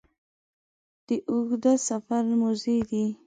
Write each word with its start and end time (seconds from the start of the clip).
د 1.07 1.09
اوږده 1.29 1.73
سفر 1.87 2.23
موزې 2.39 2.77
دي 2.89 3.05